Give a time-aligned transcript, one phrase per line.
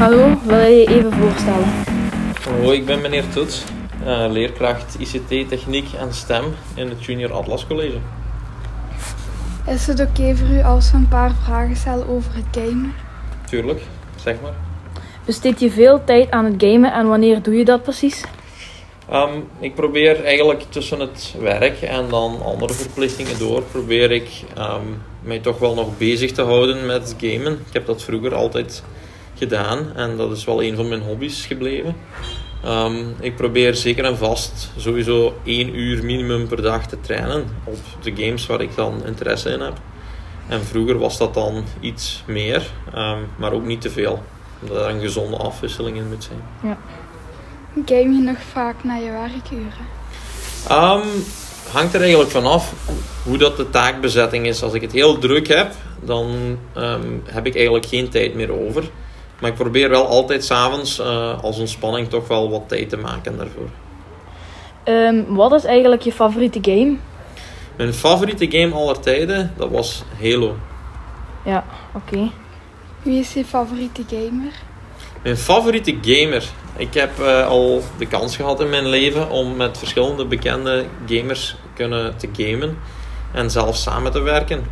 [0.00, 1.68] Hallo, wil je je even voorstellen?
[2.44, 3.64] Hallo, ik ben meneer Toets,
[4.04, 7.96] eh, leerkracht ICT, Techniek en STEM in het Junior Atlas College.
[9.66, 12.94] Is het oké voor u als we een paar vragen stellen over het gamen?
[13.46, 13.80] Tuurlijk,
[14.16, 14.52] zeg maar.
[15.24, 18.24] Besteed je veel tijd aan het gamen en wanneer doe je dat precies?
[19.10, 24.86] Ehm, ik probeer eigenlijk tussen het werk en dan andere verplichtingen door, probeer ik ehm,
[25.22, 27.52] mij toch wel nog bezig te houden met gamen.
[27.52, 28.82] Ik heb dat vroeger altijd
[29.40, 31.96] gedaan en dat is wel een van mijn hobby's gebleven.
[32.64, 37.78] Ehm, ik probeer zeker en vast sowieso één uur minimum per dag te trainen op
[38.02, 39.78] de games waar ik dan interesse in heb.
[40.48, 44.22] En vroeger was dat dan iets meer, ehm, maar ook niet te veel.
[44.62, 46.42] Omdat er een gezonde afwisseling in moet zijn.
[46.62, 46.78] Ja.
[47.86, 49.86] Game je nog vaak na je werkuren?
[50.70, 51.24] Um,
[51.72, 52.72] hangt er eigenlijk vanaf
[53.24, 54.62] hoe dat de taakbezetting is.
[54.62, 55.72] Als ik het heel druk heb,
[56.02, 58.84] dan ehm, heb ik eigenlijk geen tijd meer over.
[59.40, 63.36] Maar ik probeer wel altijd s'avonds uh, als ontspanning toch wel wat tijd te maken
[63.36, 63.68] daarvoor.
[64.84, 66.96] Ehm, wat is eigenlijk je favoriete game?
[67.76, 70.56] Mijn favoriete game aller tijden, dat was Halo.
[71.44, 71.64] Ja,
[71.94, 72.30] oké.
[73.02, 74.52] Wie is je favoriete gamer?
[75.22, 76.44] Mijn favoriete gamer.
[76.76, 81.56] Ik heb uh, al de kans gehad in mijn leven om met verschillende bekende gamers
[81.74, 82.78] kunnen te gamen
[83.32, 84.64] en zelf samen te werken.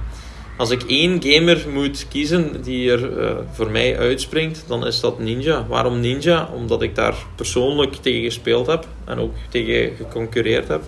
[0.59, 5.19] Als ik één gamer moet kiezen die er uh, voor mij uitspringt, dan is dat
[5.19, 5.67] Ninja.
[5.69, 6.48] Waarom Ninja?
[6.55, 10.83] Omdat ik daar persoonlijk tegen gespeeld heb en ook tegen geconcureerd heb.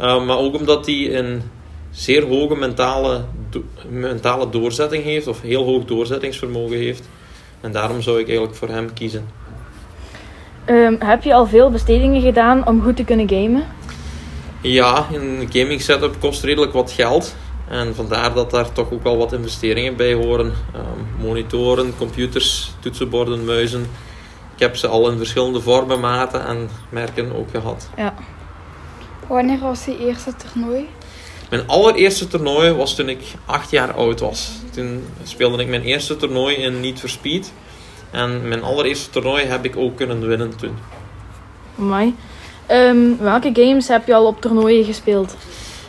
[0.00, 1.42] Uh, maar ook omdat hij een
[1.90, 7.08] zeer hoge mentale, do mentale doorzetting heeft, of heel hoog doorzettingsvermogen heeft.
[7.60, 9.28] En daarom zou ik eigenlijk voor hem kiezen.
[10.66, 13.66] Um, heb je al veel bestedingen gedaan om goed te kunnen gamen?
[14.60, 17.36] Ja, een gaming setup kost redelijk wat geld.
[17.68, 20.46] En vandaar dat daar toch ook wel wat investeringen bij horen.
[20.46, 23.80] Um, monitoren, computers, toetsenborden, muizen.
[24.54, 27.88] Ik heb ze al in verschillende vormen, maten en merken ook gehad.
[27.96, 28.14] Ja.
[29.26, 30.88] Wanneer was je eerste toernooi?
[31.50, 34.50] Mijn allereerste toernooi was toen ik acht jaar oud was.
[34.70, 37.52] Toen speelde ik mijn eerste toernooi in Need for Speed.
[38.10, 40.76] En mijn allereerste toernooi heb ik ook kunnen winnen toen.
[41.74, 42.14] Mooi.
[42.70, 45.36] Um, welke games heb je al op toernooien gespeeld?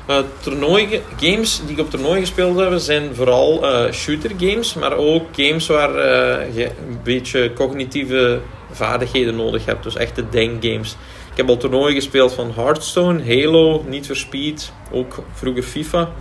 [0.10, 4.94] Uh, toernooi games die ik op toernooi gespeeld heb zijn vooral uh, shooter games, maar
[4.94, 9.84] ook games waar uh, je een beetje cognitieve vaardigheden nodig hebt.
[9.84, 10.96] Dus echte denkgames.
[11.32, 16.12] Ik heb al toernooien gespeeld van Hearthstone, Halo, Need for Speed, ook vroeger FIFA.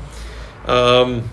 [0.69, 1.31] Um,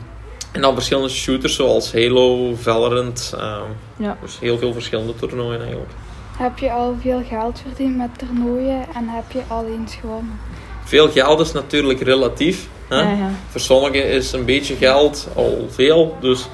[0.52, 3.34] en dan verschillende shooters zoals Halo, Valorant.
[3.36, 4.18] Um, ja.
[4.22, 5.92] Dus heel veel verschillende toernooien eigenlijk.
[6.38, 10.40] Heb je al veel geld verdiend met toernooien en heb je al eens gewonnen?
[10.84, 12.68] Veel geld is natuurlijk relatief.
[12.90, 13.02] Hè?
[13.02, 13.30] Ja, ja.
[13.50, 16.18] Voor sommigen is een beetje geld al veel.
[16.22, 16.48] Dus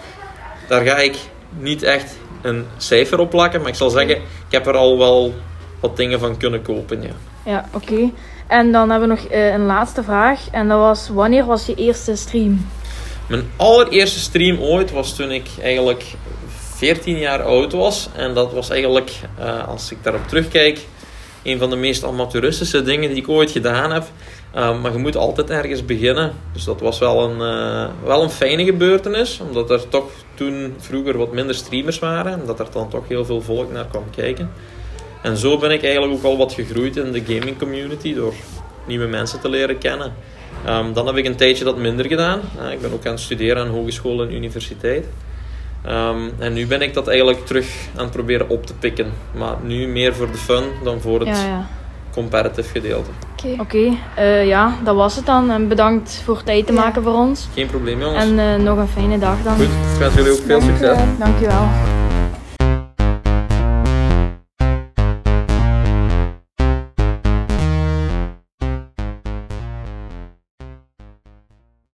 [0.68, 1.18] daar ga ik
[1.59, 3.59] niet echt een cijfer op plakken.
[3.59, 5.34] Maar ik zal zeggen, ik heb er al wel
[5.80, 7.02] wat dingen van kunnen kopen.
[7.02, 7.13] Ja,
[7.46, 7.94] ja oké.
[7.94, 8.13] Okay.
[8.48, 10.40] En dan hebben we nog uh, een laatste vraag.
[10.52, 12.66] En dat was, wanneer was je eerste stream?
[13.28, 16.03] Mijn allereerste stream ooit was toen ik eigenlijk
[16.81, 18.09] 14 jaar oud was.
[18.16, 20.80] En dat was eigenlijk, uh, als ik daarop terugkijk,
[21.44, 24.03] een van de meest amateuristische dingen die ik ooit gedaan heb.
[24.56, 26.31] Uh, maar je moet altijd ergens beginnen.
[26.53, 29.40] Dus dat was wel een, uh, wel een fijne gebeurtenis.
[29.47, 32.34] Omdat er toch toen vroeger wat minder streamers waren.
[32.34, 34.52] En dat er dan toch heel veel volk naar kwam kijken.
[35.22, 38.13] En zo ben ik eigenlijk ook al wat gegroeid in de gaming community.
[38.13, 38.34] Door
[38.88, 40.13] nieuwe mensen te leren kennen.
[40.68, 42.42] Um, dan heb ik een tijdje dat minder gedaan.
[42.72, 45.06] Ik ben ook aan het studeren aan hogeschool en universiteit.
[45.88, 49.12] Um, en nu ben ik dat eigenlijk terug aan het proberen op te pikken.
[49.31, 51.68] Maar nu meer voor de fun dan voor het ja, ja.
[52.14, 53.09] competitive gedeelte.
[53.46, 53.97] Oké, okay.
[54.18, 55.52] uh, ja, dat was het dan.
[55.52, 56.80] En bedankt voor tijd te Ja.
[56.80, 57.47] maken voor ons.
[57.53, 58.24] Geen probleem jongens.
[58.24, 59.56] En uh, nog een fijne dag dan.
[59.56, 60.97] Goed, ik wens jullie ook veel succes.
[61.19, 61.68] Dankjewel.